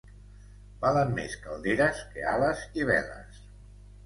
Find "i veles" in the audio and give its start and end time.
2.81-3.45